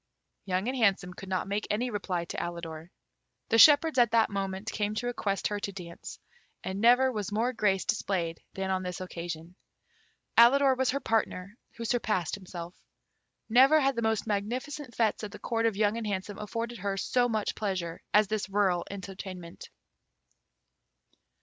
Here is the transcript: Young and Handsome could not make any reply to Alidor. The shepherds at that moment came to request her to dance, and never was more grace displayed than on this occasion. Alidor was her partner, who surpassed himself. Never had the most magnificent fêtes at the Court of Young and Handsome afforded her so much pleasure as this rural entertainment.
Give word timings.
Young 0.45 0.67
and 0.67 0.75
Handsome 0.75 1.13
could 1.13 1.29
not 1.29 1.47
make 1.47 1.67
any 1.69 1.91
reply 1.91 2.25
to 2.25 2.37
Alidor. 2.37 2.89
The 3.49 3.59
shepherds 3.59 3.99
at 3.99 4.09
that 4.09 4.31
moment 4.31 4.71
came 4.71 4.95
to 4.95 5.05
request 5.05 5.45
her 5.49 5.59
to 5.59 5.71
dance, 5.71 6.17
and 6.63 6.81
never 6.81 7.11
was 7.11 7.31
more 7.31 7.53
grace 7.53 7.85
displayed 7.85 8.41
than 8.55 8.71
on 8.71 8.81
this 8.81 8.99
occasion. 8.99 9.53
Alidor 10.39 10.75
was 10.75 10.89
her 10.89 10.99
partner, 10.99 11.55
who 11.75 11.85
surpassed 11.85 12.33
himself. 12.33 12.73
Never 13.47 13.79
had 13.79 13.95
the 13.95 14.01
most 14.01 14.25
magnificent 14.25 14.97
fêtes 14.97 15.23
at 15.23 15.31
the 15.31 15.37
Court 15.37 15.67
of 15.67 15.77
Young 15.77 15.97
and 15.97 16.07
Handsome 16.07 16.39
afforded 16.39 16.79
her 16.79 16.97
so 16.97 17.29
much 17.29 17.53
pleasure 17.53 18.01
as 18.11 18.27
this 18.27 18.49
rural 18.49 18.83
entertainment. 18.89 19.69